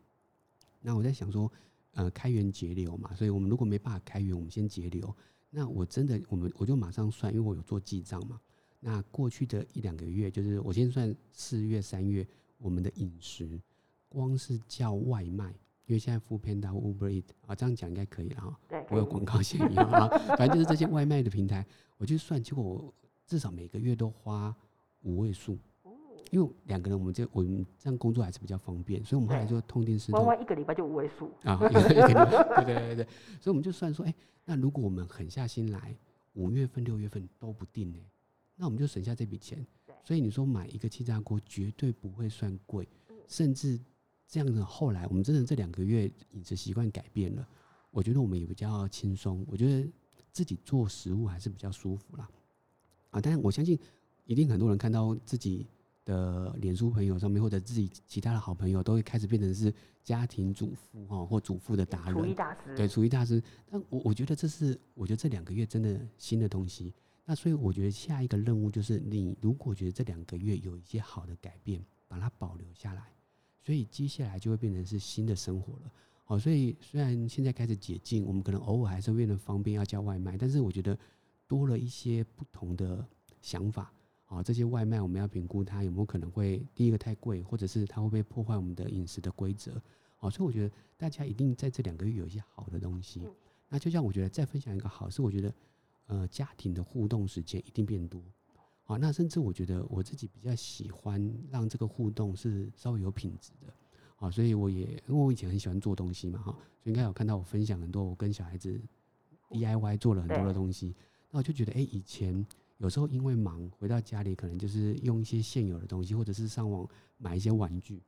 [0.80, 1.50] 那我在想说，
[1.92, 5.14] 呃，开源节流嘛，所以我们如果没办法开源，我们先节流。
[5.50, 8.40] 那我真的，我们我就马上算，因为我有做记账嘛。
[8.80, 12.26] 那过去的一两个月，就是我先算四月、三月
[12.58, 13.60] 我们的饮食，
[14.08, 15.52] 光是叫外卖，
[15.88, 18.60] 因为现在 Food Panda、Uber Eat 啊，这样讲应该可以了哈。
[18.68, 22.94] 对，我有广告嫌疑啊， 反正就是这些外卖的平台，我就算，结果我
[23.26, 24.54] 至少每个月都花
[25.00, 25.92] 五位数，哦
[26.30, 31.30] 因为两个人我们这我们这样工作还是比较方便，所以我们后来就痛定思痛弯弯一个礼拜就五位数。
[31.42, 32.14] 啊，有有有
[32.56, 33.04] 对对对对，
[33.40, 35.96] 所以我们就算说，哎、那如果我们狠下心来，
[36.34, 37.98] 五月份、六月份都不定呢、
[38.56, 39.96] 那我们就省下这笔钱对。
[40.04, 43.80] 所以你说买一个气炸锅绝对不会算贵，嗯甚至
[44.28, 47.48] 这样的后来我们真的这两个月饮食习惯改变了，
[47.90, 49.90] 我觉得我们也比较轻松，我觉得
[50.30, 52.28] 自己做食物还是比较舒服啦。
[53.10, 53.78] 啊，但是我相信
[54.26, 55.66] 一定很多人看到自己
[56.04, 59.72] 的脸书朋友上面，或者自己其他的好朋友，都会开始变成是
[60.04, 63.42] 家庭主妇哈或主妇的达人，厨艺大师，对，厨艺大师。
[63.66, 66.92] 但我我觉得这是，我觉得这两个月真的新的东西。
[67.24, 73.02] 那所以我觉得下一个任务就是，你如果觉得这两个月有一些好的改变，把它保留下来。
[73.62, 75.92] 所以接下来就会变成是新的生活了。
[76.24, 80.98] 好，所以虽然现在开始解禁，我们可能偶尔还是为了方便要叫外卖，但是我觉得
[81.46, 83.06] 多了一些不同的
[83.40, 83.92] 想法。
[84.26, 89.80] 啊，这些外卖我们要评估它有没有可能会第一个太贵，或者是它会不会破坏我们的饮食的规则。
[90.18, 93.22] 哦，所以我觉得大家一定在这两个月有一些好的东西。
[93.70, 95.54] 那就像我觉得再分享一个好是，我觉得
[96.08, 98.22] 呃家庭的互动时间一定变多。
[98.88, 103.72] 好，那甚至我觉得我自己比较喜欢让这个互动是稍微有品质的。
[104.16, 108.80] 啊，所以我也因为我以前很喜欢做东西嘛，哈，所以应该有看到我分享很多我跟小孩子
[109.50, 110.94] DIY 做了很多的东西。
[111.30, 112.46] 那我就觉得，哎，以前。
[112.78, 118.00] 有时候因为忙，回到家里可能就是用一些现有的东西，或者是上网买一些玩具。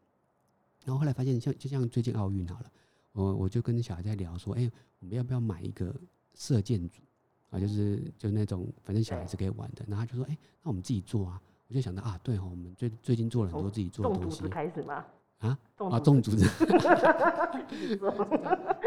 [0.84, 2.70] 然后后来发现，像就像最近奥运好了，
[3.10, 5.92] 我我就跟小孩在聊说，哎，我们要不要买一个
[6.34, 7.02] 射箭组
[7.50, 7.60] 啊？
[7.60, 9.84] 就是就那种反正小孩子可以玩的。
[9.86, 11.40] 然后他就说，哎，那我们自己做啊。
[11.68, 14.48] 我就想到啊，对哦，我们最最近做了很多自己做的东西。
[14.48, 15.04] 开始吗？
[15.38, 15.56] 啊
[15.90, 16.44] 啊，种竹子，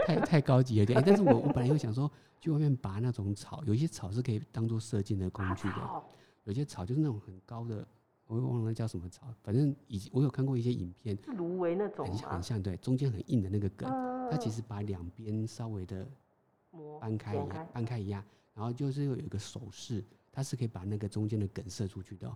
[0.05, 1.01] 太太高级了点。
[1.05, 6.03] 但是我我本来又想说，去外面拔那种草，有一些草是可以当做射箭的工具的。
[6.43, 7.87] 有些草就是那种很高的，
[8.27, 9.33] 我又忘了叫什么草。
[9.41, 13.89] 反正以我有看过一些影片，芦苇那种，很像很像，对，中间很硬的那个梗，
[14.29, 16.05] 它其实把两边稍微的
[16.99, 18.23] 掰开一样，掰开一样，
[18.53, 22.27] 然后就是有一个手势，它是可以把那个中间的梗射出去的。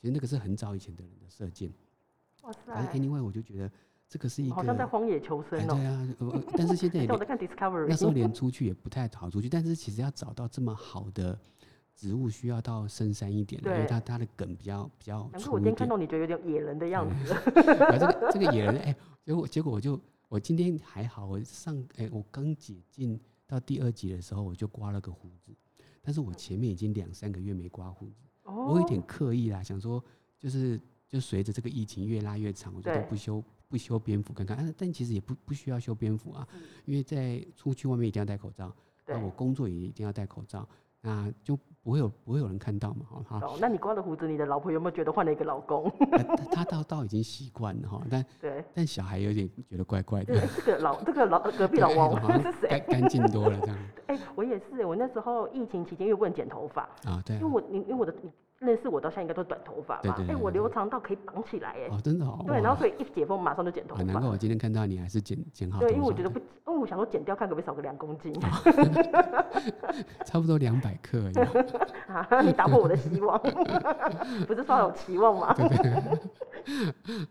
[0.00, 1.72] 其实那个是很早以前的人的射箭。
[2.64, 3.70] 反正 anyway，我就觉得
[4.08, 5.74] 这个是一个好像在荒野求生哦。
[5.74, 9.48] 对啊，但是现在 我在看 Discovery，那时候连出去也不太好出去。
[9.48, 11.38] 但是其实要找到这么好的
[11.94, 17.34] 植物，需要到深山一点，因为它它的梗比较比较粗我今天看到你觉得有点野人的样子。
[17.44, 25.52] 这个这个野人，哎，结果结果我就我今天还好，我上哎我刚解禁到第二集的时候，我就刮了个胡子，
[26.00, 30.00] 但是我前面已经两三个月没刮胡子，我有点刻意啦，想说
[30.38, 30.80] 就是。
[31.10, 36.46] 就随着这个疫情越拉越长，我觉得不修不修边幅看看，但但其实也不不需要修边幅啊，
[36.84, 40.68] 因为在出去外面一定要戴口罩，那我工作也一定要戴口罩，
[41.00, 41.58] 那就
[41.88, 43.40] 不会有不会有人看到嘛，哈。
[43.40, 45.90] 哦，那你刮了胡子，你的老婆有没有觉得换了一个老公？
[46.52, 50.38] 他倒倒已经习惯了哈， 但对，但小孩有点觉得怪怪的。
[50.54, 52.68] 这个老这个老 隔壁老王 是谁？
[52.68, 53.78] 干干净多了这样。
[54.08, 58.14] 哎，我也是，我那时候疫情期间又不能剪头发啊，对，因为我因为我的。
[58.60, 60.16] 认识我到现在应该都是短头发吧？
[60.28, 61.88] 哎，我留长到可以绑起来哎！
[61.90, 62.42] 哦，真的哦。
[62.46, 64.02] 对，然后所以一解封马上就剪头发。
[64.02, 65.78] 难怪我今天看到你还是剪剪好。
[65.78, 68.34] 对，因为我觉得不，因为我想说剪掉看可不可以少个两公斤。
[70.26, 71.30] 差不多两百克。
[72.08, 72.40] 啊！
[72.42, 73.38] 你打破我的希望，
[74.46, 75.54] 不是说有期望吗？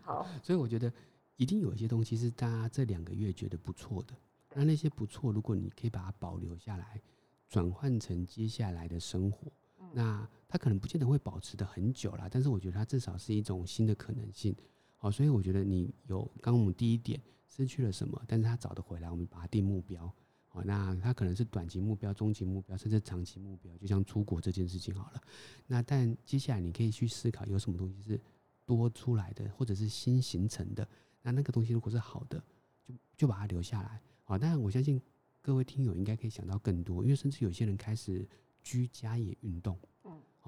[0.02, 0.26] 好。
[0.42, 0.90] 所以我觉得
[1.36, 4.14] 一定有一些东西是大家这两个月觉得不错的，
[4.54, 7.00] 那那些不错，如果你可以把它保留下来，
[7.48, 9.52] 转换成接下来的生活。
[9.92, 14.56] 那它可能不见得会保持的很久啦，但是我觉得它至少是一种新的可能性。
[14.96, 20.10] 好，所以我觉得你有刚我们第一点失去了什么，但是它找得回来，我们把它定目标。
[20.46, 25.20] 好，那它可能是短期目标、中期目标，甚至长期目标，就像出国这件事情好了。
[25.66, 28.18] 那但接下来你可以去思考有什么东西是
[28.64, 30.88] 多出来的，或者是新形成的。
[31.20, 32.42] 那那个东西如果是好的，
[32.86, 34.00] 就就把它留下来。
[34.24, 34.98] 好，当然我相信
[35.42, 38.26] 各位听友应该可以想到更多，因为甚至有些人开始。
[38.60, 39.78] 居家也运动，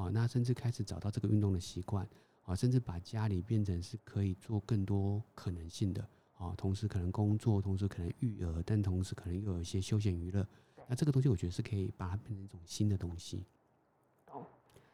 [0.01, 2.09] 嗯，好，那甚至开始找到这个运动的习惯，
[2.45, 6.03] 啊，甚至把家里变成是可以做更多可能性的，
[6.39, 10.47] 啊，同时可能工作，同时可能育儿，但同时可能又有一些休闲娱乐，
[10.89, 13.45] 那这个东西我觉得是可以把它变成一种新的东西。
[14.33, 14.47] 哦，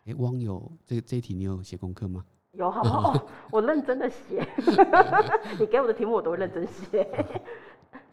[0.07, 2.27] 哎，网友，这这一题你有写功课吗？
[2.53, 3.15] 有，好，
[3.53, 4.45] 我认真的写，
[5.61, 7.07] 你给我的题目我都会认真写。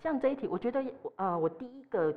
[0.01, 0.83] 像这一题，我觉得，
[1.15, 2.15] 呃，我第一个。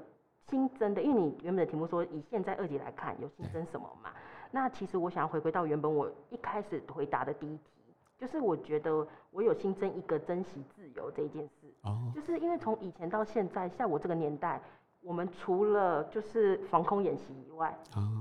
[0.49, 4.12] 新增的，因为你原本的题目说以现在二级来看有新增什么嘛？
[4.50, 7.62] 那其实我想要回归到原本我一开始回答的第一题，
[8.18, 11.72] 就是我觉得我有新增一个珍惜自由这一件事。
[11.82, 12.11] 哦。
[12.14, 14.61] 就是因为从以前到现在，像我这个年代，
[15.02, 17.76] 我们除了就是防空演习以外，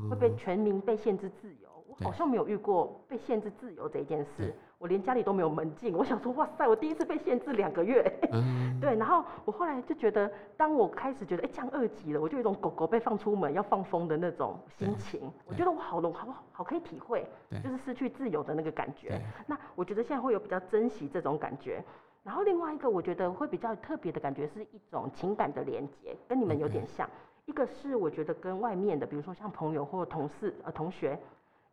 [0.09, 4.53] 会被全民被限制自由，我好像没有遇过被限制自由这一件事。
[4.85, 8.03] 我连家里都没有门禁，我想说，哇塞，我第一次被限制两个月，
[8.79, 17.27] 对，然后我后来就觉得，当我开始觉得，哎，降二级了，我就有一种狗狗被放出门要放风的那种心情，我觉得我好了，好好可以体会，
[17.63, 19.19] 就是失去自由的那个感觉。
[19.47, 21.83] 那我觉得现在会有比较珍惜这种感觉，
[22.21, 27.09] 然后另外一个我觉得会比较特别的感觉是一种情感的连接，跟你们有点像，
[27.45, 31.17] 一个是我觉得跟外面的，比如说像朋友或同事呃同学。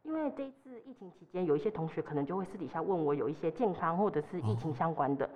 [0.02, 5.28] 因为这一次疫情期间，有一些同学可能就会私底下问我有一些健康或者是疫情哦相关的。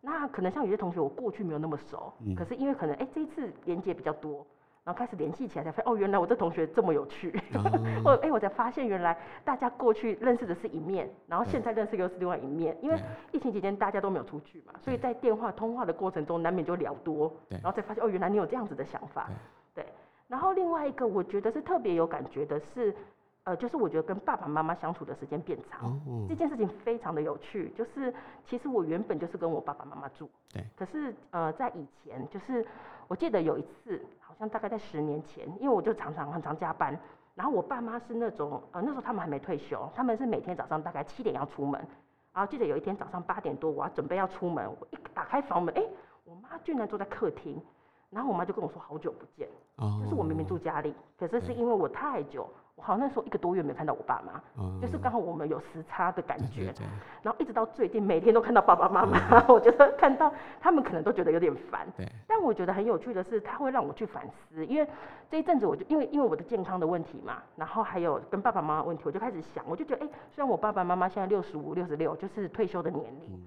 [0.00, 4.44] 那可能像有些同学，我过去没有那么熟，嗯可是因为可能哎、这一次连接比较多，
[4.82, 7.30] 然后开始联系起来，才发现哦，原来我这同学这么有趣。
[7.54, 7.62] 哦
[8.04, 12.76] 或者哎、我才发现原来大家过去认识的是一面，然后对现在认识又是另外一面。
[12.82, 12.98] 因为
[13.30, 19.30] 疫情期间大家都没有出去嘛，所以在电话通话的过程中，难免就聊多，然后才发现哦，原来你有这样子的想法。
[19.72, 19.86] 对，
[20.26, 22.92] 然后另外一个我觉得是特别有感觉的是，
[23.44, 25.90] 呃，就是我觉得跟爸爸妈妈相处的时间变长。
[25.90, 32.64] 哦这件事情非常的有趣，就是其实我原本就是跟我爸爸妈妈住，对，可是呃，在以前就是
[33.08, 36.98] 我记得有一次，好像大概在十年前，因为我就常常很常加班，
[37.34, 41.80] 然后我爸妈是那种呃那时候他们还没退休，他们是每天早上大概七点要出门，
[42.32, 45.82] 然后记得有一天早上八点多我要准备要出门，我一打开房门，哎，
[46.24, 47.60] 我妈居然坐在客厅，
[48.08, 56.64] 然后我妈就跟我说好久不见，哦，就是我明明住家里，可是是因为我太久，我好像那时候一个多月没看到我爸妈，哦，就是刚好我们有时差的感对觉。
[56.72, 56.86] 对，对
[57.22, 61.86] 然后一直到最近，每天都看到爸爸妈妈， 我觉得看到他们可能都觉得有点烦。
[62.26, 64.88] 但我觉得很有趣的是，他会让我去反思，因为
[65.30, 73.40] 这一阵子我就因为因为我的健康的问题嘛，然后还有跟爸爸妈妈问题，我就开始想，我就觉得，哎、虽然我爸爸妈妈现在六十五、六十六，就是退休的年龄，嗯。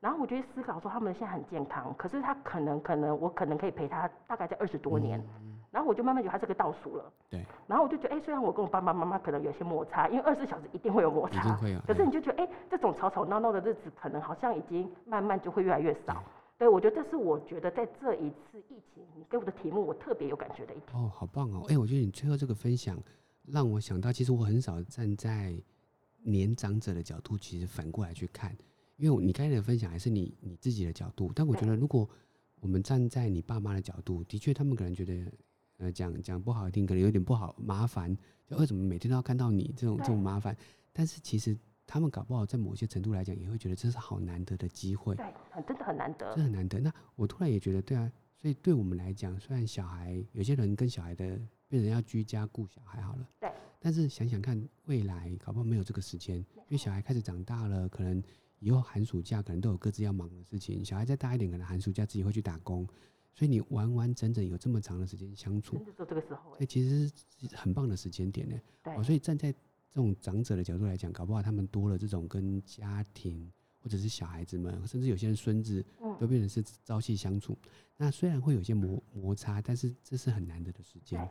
[0.00, 5.22] 然后我就会思考说，他们现在很健康，可是他可能可能我可能可以陪他大概在二十多年，
[5.70, 7.04] 然后我就慢慢觉得他是个倒数了。
[7.06, 16.22] 嗯对，然后我就觉得，哎、虽然我跟我爸爸妈妈可能有些摩擦，因为二十四小时一定会有摩擦，一定会有可是你就觉得，哎、这种吵吵闹闹的日子，可能好像已经慢慢就会越来越少。
[16.58, 20.92] 对，我觉得这是我觉得在这一次疫情，你给我的题目，我特别有感觉的一题。
[20.92, 21.64] 哦，好棒哦！
[21.68, 22.98] 哎、我觉得你最后这个分享
[23.46, 25.54] 让我想到，其实我很少站在
[26.22, 28.54] 年长者的角度，其实反过来去看，
[28.96, 32.06] 因为你刚才的分享还是你你自己的角度，但我觉得如果
[32.60, 35.14] 我们站在你爸妈的角度，的确他们可能觉得，
[35.80, 38.14] 呃，讲讲不好听，可能有点不好麻烦，
[38.46, 40.54] 就为什么每天都要看到你这种这种麻烦？
[40.92, 45.14] 但是其实他们搞不好在某些程度来讲，也会觉得这是好难得的机会。
[45.14, 46.42] 对，很真的很难得这。
[46.42, 46.78] 很难得。
[46.78, 58.22] 那我突然也觉得，对啊，所以对我们来讲，虽然小孩有些人跟小孩的变成要居家顾小孩好了，对，但是想想看，未来搞不好没有这个时间，因为小孩开始长大了，可能
[58.58, 60.84] 以后寒暑假可能都有各自要忙的事情。
[60.84, 62.86] 小孩再大一点，可能寒暑假自己会去打工，
[63.34, 68.56] 所以你完完整整有这么长的时间相处真，的就这个时候、其实是很棒的时间点呢。
[68.82, 73.50] 对哦，所以站在这种长者的角度来讲，搞不好他们多了这种跟家庭
[73.82, 77.56] 或者是小孩子们，甚至有些人孙子嗯都变成是朝夕相处。
[77.96, 81.28] 那虽然会有些摩摩擦，但是这是很难得的时间对。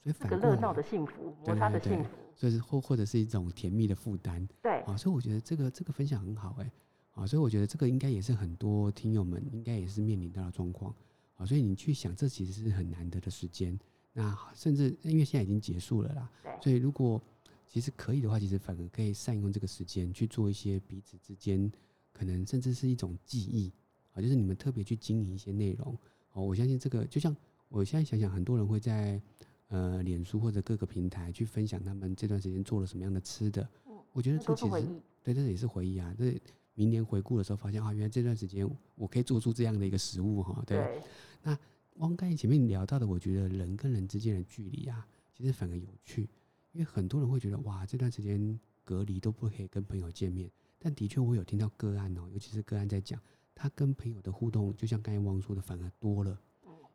[0.00, 4.96] 所以反过来这个热闹，的幸福，摩擦的幸福，所以是或或者是一种甜蜜的负担对，啊。
[4.96, 6.70] 所以我觉得这个这个分享很好哎、
[7.18, 10.94] 啊，所以我觉得这个应该也是很多听友们应该也是面临到的状况
[11.34, 11.44] 啊。
[11.44, 13.76] 所以你去想，这其实是很难得的时间。
[14.12, 16.30] 那甚至因为现在已经结束了啦，
[16.62, 17.20] 所以如果
[17.66, 21.70] 其实可以的话，其实反而可以善用这个时间去做一些彼此之间
[22.12, 23.72] 可能甚至是一种记忆
[24.12, 25.98] 啊，就是你们特别去经营一些内容
[26.34, 26.44] 哦。
[26.44, 27.36] 我相信这个就像
[27.68, 29.20] 我现在想想，很多人会在
[29.68, 33.68] 呃脸书或者各个平台去分享他们这段时间做了什么样的吃的。
[33.88, 34.88] 嗯我觉得这其实。
[35.22, 36.14] 对，这也是回忆啊。
[36.16, 36.40] 这
[36.78, 38.64] 明年回顾的时候发现啊，原来这段时间
[38.94, 40.62] 我可以做出这样的一个食物哈。
[40.64, 41.02] 对，
[41.42, 41.58] 那，
[41.94, 46.28] 汪刚才前面聊到的，我觉得人跟人之间的距离啊，其实反而有趣，
[46.70, 53.20] 因为很多人会觉得哇，这段时间隔离都不可以跟朋友见面，但的确我有听到个案哦，尤其是个案在讲，
[53.56, 56.40] 他跟朋友的互动，就像刚才汪说的，反而多了，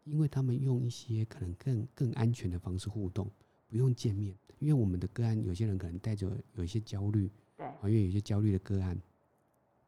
[0.05, 3.29] 因为他们用一些可能更更安全的方式互动，
[3.67, 7.65] 不用见面，因为我们的个案有些人可能带着有一些焦虑，对。
[7.65, 8.97] 啊，因为有些焦虑的个案，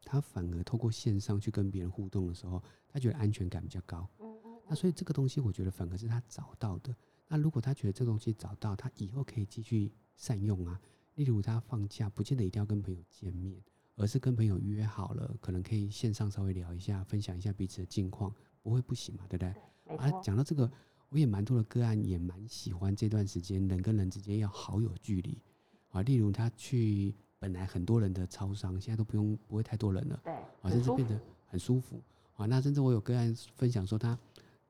[0.06, 4.08] 他反而透过线上去跟别人互动的时候，他觉得安全感比较高。
[4.20, 6.96] 嗯嗯那所以这个东西，我觉得反而是他找到的。
[7.28, 10.80] 那如果他觉得这个东西找到，他以后可以继续善用啊。
[11.16, 13.60] 例如他放假，不见得一定要跟朋友见面，
[13.96, 19.50] 而是跟朋友约好了，可能可以线上稍微聊一下，分享一下彼此的近况，不会不行嘛，对不对？
[19.98, 20.70] 啊，没错，讲到这个，
[21.10, 25.42] 我也蛮多的个案也蛮喜欢这段时间人跟人之间要好有距离
[25.90, 26.02] 啊。
[26.02, 27.16] 例如他去
[27.46, 30.20] 本来很多人的超商，现在都不用不会太多人了。
[30.24, 32.02] 对，啊，甚至变得很舒服
[32.38, 32.48] 啊。
[32.48, 34.18] 那甚至我有个案分享说，他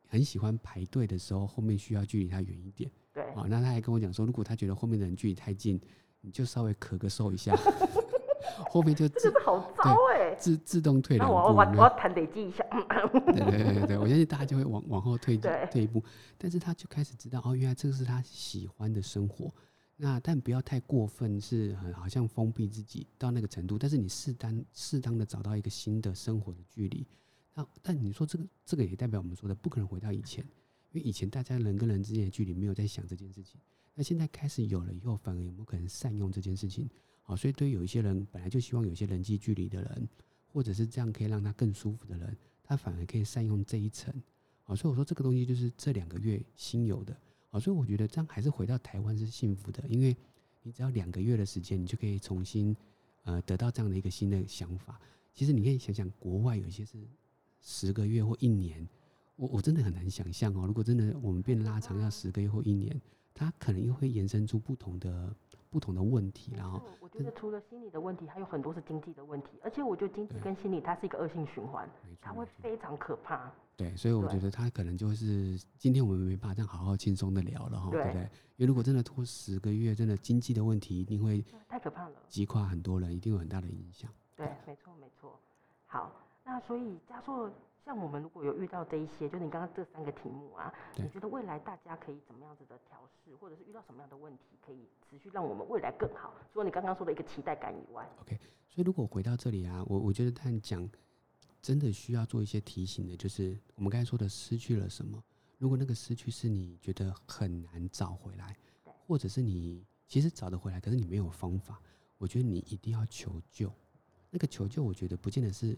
[0.09, 3.45] 很喜欢排队的时候，后面需要距离他远一点对，啊。
[3.47, 5.79] 那他还跟我讲说，如果他觉得后面的人距离太近，
[6.19, 7.55] 你就稍微咳个嗽一下，
[8.69, 10.35] 后面就自这个好糟哎。
[10.37, 11.37] 自自动退那两步。
[11.37, 12.61] 我我我弹累积一下，
[13.31, 16.03] 对对对对对，我相信大家就会往往后退退一步，
[16.37, 19.49] 但是他就开始知道哦，原来这个是他喜欢的生活。
[19.97, 27.05] 那但不要太过分，是好像封闭自己到那个程度，但是你适当适当的找到一个新的生活的距离。
[27.53, 30.43] 那但你说这个这个也代表我们说的不可能回到以前，
[30.91, 33.57] 因为以前大家人跟人之间的距离没有在想这件事情，
[33.93, 36.89] 那现在开始有了以后，反而有没有可能善用这件事情？
[37.21, 40.09] 好，所以对于有一些人本来就希望有一些人际距离的人，
[40.51, 44.13] 或者是这样可以让他更舒服的人，他反而可以善用这一层。
[44.63, 47.17] 好，所以我说这个东西就是这两个月新有的。
[47.55, 50.13] 好，所以我觉得这样还是回到台湾是幸福的，因为
[50.61, 52.75] 你只要两个月的时间，你就可以重新
[53.23, 54.99] 呃得到这样的一个新的想法。
[55.33, 56.97] 其实你可以想想，国外有一些是
[57.61, 58.85] 十个月或一年，
[59.37, 60.67] 我我真的很难想象哦。
[60.67, 62.93] 如果真的我们变拉长要十个月或一年，
[63.33, 65.33] 它可能又会延伸出不同的。
[65.71, 71.89] 不同的问题，然后我觉得除了心理的问题，还有很多是经济的问题，而且我觉得经济跟心理它是一个恶性循环，
[72.21, 73.51] 它会非常可怕。
[73.77, 78.21] 对，所以我觉得他可能就是今天我们没办法这样好好轻松的聊了哈，对不对？
[78.57, 84.09] 因为如果真的拖十个月，真的经济的问题一定会太可怕了，击垮很多人，一定有很大的影响。
[84.35, 85.39] 对，没错没错。
[85.85, 86.11] 好，
[86.43, 87.51] 那所以加硕。
[87.83, 96.33] 像我们如果有遇到这一些，就是你刚刚这三个题目啊，你觉得未来大家可以怎么样子的调试，或者是遇到什么样的问题，可以持续让我们未来更好？
[96.51, 98.35] 除了你刚刚说的一个期待感以外，OK。
[98.71, 100.89] 所以如果回到这里啊，我我觉得他讲
[101.65, 105.19] 真的需要做一些提醒的，就是我们刚才说的失去了什么？
[105.57, 111.81] 如果那个失去是你觉得很难找回来，或者是你其实找得回来，可是你没有方法，
[112.19, 113.73] 我觉得你一定要求救。
[114.29, 115.75] 那个求救，我觉得不见得是。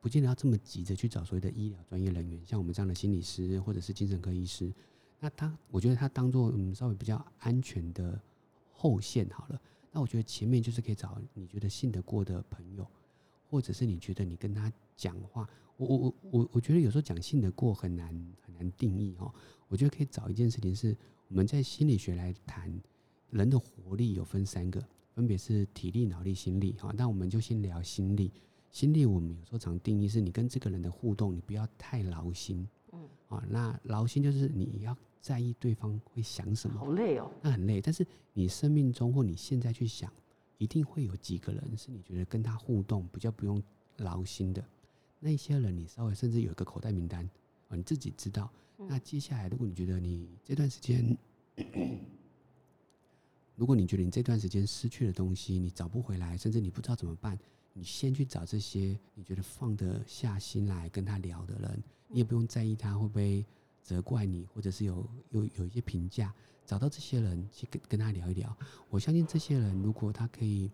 [0.00, 4.72] 不见得要这么急着去找所谓的医疗专业人员，像我们这样的心理师或者是精神科医师，
[5.18, 8.18] 那他我觉得他当做嗯稍微比较安全的
[8.70, 9.60] 后线好了。
[9.90, 12.88] 那我觉得前面就是可以找你觉得信得过的朋友，
[13.48, 18.08] 或者是你觉得你跟他讲话，我我我我我觉得有时候讲信得过很难
[18.40, 19.32] 很难定义哦。
[19.68, 20.96] 我觉得可以找一件事情是
[21.28, 22.72] 我们在心理学来谈
[23.30, 24.82] 人的活力有分三个，
[25.14, 26.92] 分别是体力、脑力、心力哈。
[26.96, 28.30] 那我们就先聊心力。
[28.70, 32.68] 心力，我们有时候常定义是你跟这个人的互动，你不要太劳心。
[32.92, 37.80] 嗯，啊，那劳心就是你要在意对方会想什么，好累哦，那很累。
[37.80, 40.12] 但是你生命中或你现在去想，
[40.58, 43.62] 一定会有几个人是你觉得跟他互动比较不用
[43.96, 44.64] 劳心的，
[45.18, 47.28] 那些人你稍微甚至有一个口袋名单
[47.68, 48.50] 啊，你自己知道。
[48.76, 51.16] 那接下来，如果你觉得你这段时间，
[53.56, 57.36] 如果你觉得你这段时间失去的东西，你找不回来，甚至你不知道怎么办。
[57.72, 63.44] 你先去找这些你觉得放得下心来跟他聊的人，你也不用在意他会不会
[63.82, 66.34] 责怪你，或者是有有有一些评价。
[66.68, 68.54] 找到这些人去跟跟他聊一聊，
[68.90, 70.70] 我相信这些人如果他可以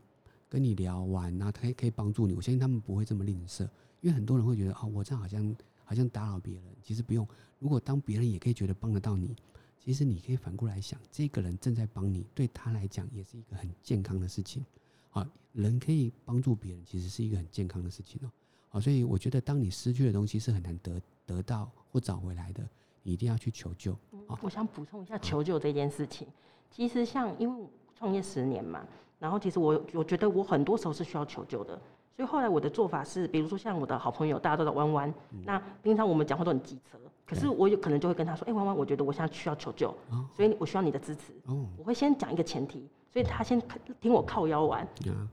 [0.49, 2.35] 跟你聊完，那他可以可以帮助你。
[2.35, 3.63] 我相信他们不会这么吝啬，
[4.01, 6.65] 因为很多人会觉得啊，我这样好像好像打扰别人。
[6.83, 7.25] 其实不用，
[7.61, 9.37] 如果当别人也可以觉得帮得到你，
[9.79, 14.65] 其实你可以反过来想，这个人正在帮你，对他来讲也是一个很健康的事情。
[15.13, 18.31] 啊，人可以帮助别人，其实是一个很健康的事情哦。
[18.69, 22.69] 好，所以我觉得，当你失去的东西是很难得得到或找回来的，
[23.13, 23.93] 一定要去求救。
[24.27, 26.27] 啊，我想补充一下求救这件事情。
[26.71, 28.85] 其实，像因为创业十年嘛，
[29.19, 31.81] 然后其实我我觉得我很多时候是需要求救的。
[32.17, 35.15] 所以后来我的做法是，比如说像我的好朋友，大家都在弯弯，
[35.45, 39.95] 那平常我们讲话都很机车，可是我有可能就会跟他说：“哎，弯弯，我觉得我现在需要求救，
[40.37, 41.33] 所以我需要你的支持。”
[41.79, 42.89] 我会先讲一个前提。
[43.13, 43.63] 所以他先
[44.01, 44.85] 听我靠腰玩，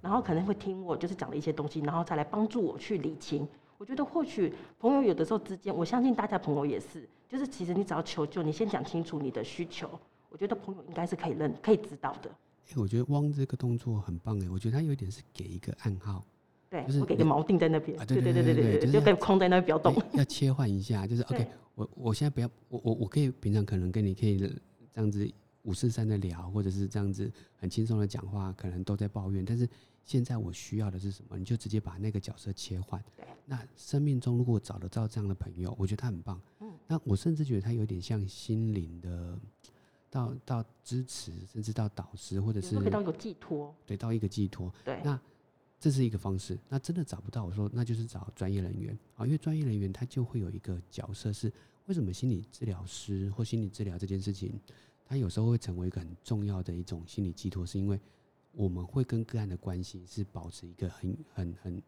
[0.04, 3.48] 然后可能会听我就是讲的一些东西，然后再来帮助我去理清。
[3.80, 9.90] 我觉得或许朋友有的时候之间，我相信大家朋友也是，就是其实你只要求救，你先讲清楚你的需求，
[10.28, 12.30] 我觉得朋友应该是可以认、可以知道的。
[12.70, 16.26] 哎，我觉得汪这个动作很棒哎，我觉得他有一点是给一个暗号，
[16.70, 19.96] 对，就是给个锚定在那边，对对对对对，就可以框在那边不要动。
[20.12, 24.52] 要切换一下，就是 OK，我我现在不要，我我我可以平常可能跟你可以这
[24.96, 25.32] 样子。
[25.64, 29.46] 五四三的聊，或者是这样子很轻松的讲话，可能都在抱怨。
[29.46, 29.70] 但是
[30.04, 31.38] 现在我需要的是什么？
[31.38, 33.00] 你就直接把那个角色切换。
[33.46, 36.42] 那生命中如果找得到这样的朋友，我觉得他很棒。
[36.62, 36.71] 嗯。
[36.92, 39.40] 那我甚至觉得他有点像心灵的，
[40.10, 43.74] 到到支持，甚至到导师，或者是到一个寄托。
[43.86, 44.70] 对，到一个寄托。
[44.84, 45.00] 对。
[45.02, 45.18] 那
[45.80, 46.60] 这是一个方式。
[46.68, 51.50] 那真的找不到，我说那就是找专业人员啊，因为专业人员他就会有一个角色是
[51.86, 54.60] 为什么心理治疗师或心理治疗这件事情。
[55.06, 57.98] 他有时候会成为一个很重要的一种心理寄托，是因为
[58.52, 61.82] 我们会跟个案的关系是保持一个很很很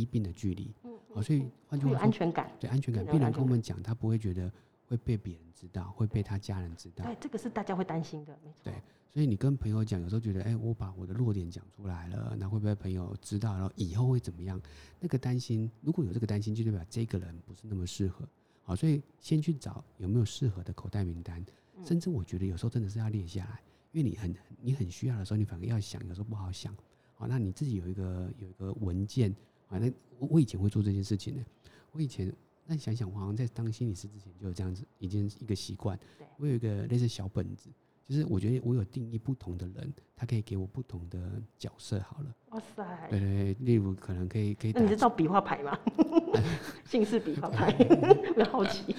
[0.00, 4.50] 医病的距离，嗯，好，所以换句话说，安全感，对安全感，病人跟我们讲，他不会觉得
[4.86, 8.64] 会被别人知道，会被他家人知道，对，这个是大家会担心的，没错。
[8.64, 8.74] 对，
[9.08, 14.60] 所以你跟朋友讲，有时候觉得，哎，我把我的弱点讲出来了，那会不会朋友知道，然后以后会怎么样？
[14.98, 18.28] 那个担心，如果有这个担心，就代表这个人不是那么适合，
[18.62, 21.44] 好，所以先去找有没有适合的口袋名单。
[21.84, 26.72] 甚至我觉得有时候真的是要列下来，因为你很你很需要的时候，你反而要想，有时候不好想。
[27.16, 29.34] 好，那你自己有一个有一个文件
[29.68, 31.44] 啊，那我我以前会做这件事情的。
[31.92, 32.32] 我以前
[32.66, 35.98] 那想想，我好像在当心理师之前就有这样子一件一个习惯。
[36.38, 37.70] 我有一个类似小本子，
[38.06, 42.00] 就是我觉得我有定义不同的人，他可以给我不同的角色。
[42.00, 45.78] 好了，哇塞，对例如可能可以可以那你是照笔画牌吗？
[46.84, 47.72] 姓氏笔画牌，
[48.36, 48.92] 我好奇。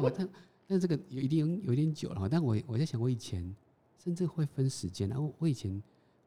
[0.00, 0.28] 我但
[0.66, 3.54] 但这个有一定有一点久了，但我我在想，我以前
[3.98, 5.82] 甚至会分时间，然后我以前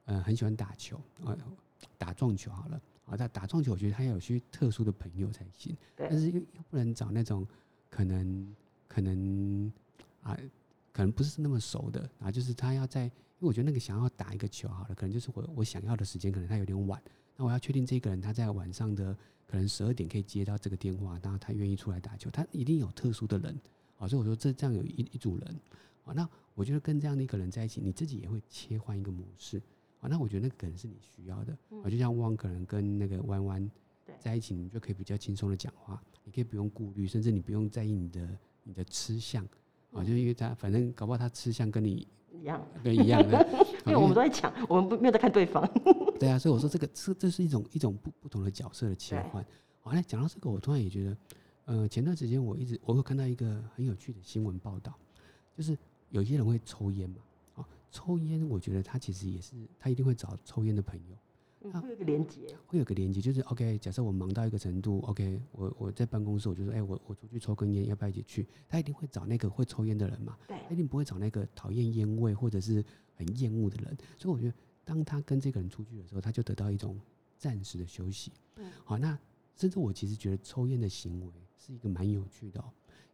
[0.05, 1.37] 呃很喜欢打球啊，
[1.99, 7.47] 打撞球好了啊，他打撞球，我觉得他要有些特殊的朋友才行，对但是又又不能找那种
[7.89, 8.55] 可能
[8.87, 9.71] 可能
[10.21, 10.37] 啊
[10.91, 17.01] 可能不是那么熟的啊，就是他要在，因为我觉得那个想要打一个球好了，可能就是我我想要的时间，可能他有点晚，
[17.35, 19.15] 那我要确定这个人他在晚上的
[19.47, 23.57] 可能十二点可以接到这个电话，然后他愿意出来打球，他一定有特殊的人。
[23.97, 25.59] 啊，所以我说这这样有一一组人，
[26.03, 29.61] 啊，那我觉得跟这样的一个人在一起，你自己也会切换一个模式，
[29.99, 33.71] 啊，那我觉得那个可能是你需要的，啊，就像汪可能跟那个弯弯
[34.19, 39.43] 在一起，你就可以比较轻松的讲话，你可以不用顾虑，甚至你不用在意你的你的吃相，
[39.91, 43.47] 啊，就是因为他反正搞不好他吃相跟你一样，跟一样的，
[43.85, 45.67] 因为我们都在抢，我们不没有在看对方。
[46.19, 49.45] 对啊，所以我说这个这这是一种一种不不同的角色的切对换。
[49.81, 51.17] 好，那讲到这个，我突然也觉得，
[51.65, 54.93] 呃，前段时间我一直我会看到一个很有趣的新闻报道，
[55.55, 55.77] 就是
[56.09, 57.34] 有些人会抽烟嘛，啊，
[57.91, 61.15] 抽烟，我觉得他其实也是他一定会找抽烟的朋友，
[61.61, 68.47] 嗯会有一个连接，会有个连接，就是 OK，假设我忙到一个程度，OK，我我在办公室，我就说，哎、我我出去抽根烟，要不要一起去？
[68.67, 72.83] 他一定会找那个会抽烟的人嘛，对他一定不会找那个讨厌烟味或者是
[73.15, 73.97] 很厌恶的人。
[74.17, 76.99] 所以我觉得，当他跟这个人出去的时候，他就得到一种
[77.37, 78.31] 暂时的休息。
[78.57, 79.17] 嗯好，那
[79.55, 82.65] 甚至我其实觉得抽烟的行为是一个蛮有趣的哦，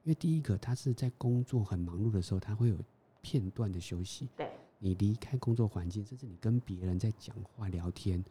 [0.04, 2.78] 因为第一个，他是在工作很忙碌的时候，他会有
[3.22, 4.28] 片段的休息。
[4.36, 4.52] 对，
[4.84, 8.24] 你离开工作环境，甚至你跟别人在讲话聊天。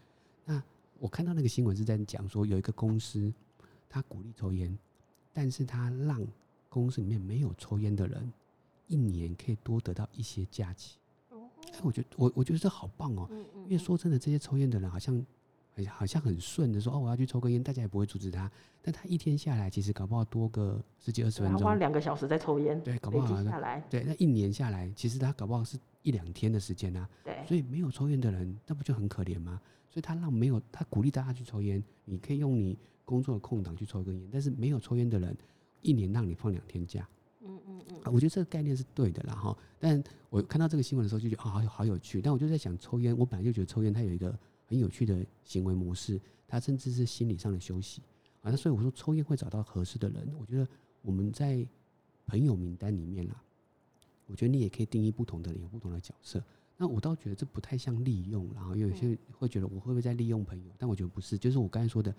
[0.44, 0.60] 那
[0.98, 3.32] 我看到那个新闻是在讲说，有一个公司，
[3.88, 4.76] 他鼓励抽烟，
[5.32, 6.20] 但是他让
[6.68, 8.32] 公司里面没有抽烟的人，
[8.88, 10.98] 一年可以多得到一些假期。
[11.30, 11.38] 哎，
[11.84, 13.30] 我觉得我我觉得这好棒哦，
[13.66, 15.14] 因为说真的，这些抽烟的人好像
[15.76, 18.50] 好像好像很顺的说哦，我要去抽根烟，大家也不会阻止他。
[18.82, 27.08] 但他一天下来，其实搞不好多个十几二十对他花，两个小时在抽烟，对，搞不好下来，对，那一年下来，其实他搞不好是一两天的时间啊。
[27.24, 29.60] 对，所以没有抽烟的人，那不就很可怜吗？
[29.88, 35.36] 所以他让没有，他鼓励大家去抽烟，你可以用你工作的空档去抽一根烟，但是没有抽烟的人，
[35.82, 37.08] 一年让你放两天假。
[37.42, 39.56] 嗯嗯嗯，啊，我觉得这个概念是对的啦哈。
[39.78, 42.20] 但我看到这个新闻的时候就觉得啊、好有好有趣。
[42.22, 48.00] 但我就在想，抽烟，我本来就觉得抽烟它有一个很有趣的行为模式，它甚至是心理上的休息
[48.42, 48.50] 啊。
[48.50, 50.32] 那所以我说，抽烟会找到合适的人。
[50.38, 50.68] 我觉得
[51.02, 51.66] 我们在
[52.26, 53.42] 朋友名单里面啦，
[54.30, 56.42] 我觉得你也可以定义不同的人有不同的角色。
[56.76, 60.72] 那我倒觉得这不太像利用，然后有些人会觉得我会不会在利用朋友？
[60.78, 62.14] 但我觉得不是，就是我刚才说的，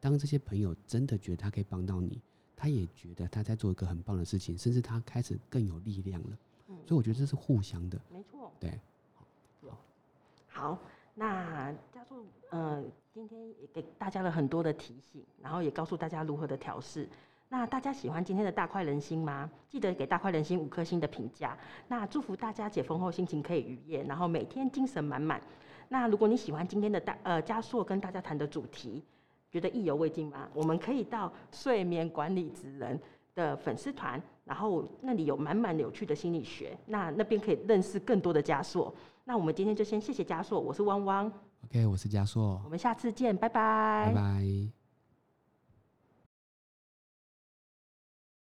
[0.00, 2.18] 当这些朋友真的觉得他可以帮到你，
[2.56, 6.38] 他也觉得他在做一个很棒的事情，甚至他开始更有力量了。
[6.68, 8.00] 嗯所以我觉得这是互相的。
[8.10, 8.50] 没错。
[8.58, 8.80] 对，
[10.46, 10.80] 好，
[11.14, 12.82] 那加速，呃，
[13.12, 17.06] 今天也给大家了很多的提醒，然后也告诉大家如何的调试。
[17.50, 19.50] 那大家喜欢今天的大快人心吗？
[19.68, 21.56] 记得给大快人心五颗星的评价。
[21.88, 25.40] 那祝福大家解封后心情可以愉悦，然后每天精神满满。
[25.88, 29.02] 那如果你喜欢今天的大呃加硕跟大家谈的主题，
[29.50, 30.46] 觉得意犹未尽吗？
[30.52, 33.00] 我们可以到睡眠管理职人
[33.34, 38.94] 的粉丝团，然后那里有满满有趣的心理学，那那边可以认识更多的加硕。
[39.24, 41.32] 那我们今天就先谢谢加硕，我是汪汪
[41.64, 44.77] ，OK，我是嘉硕我，们下次见，拜拜拜拜。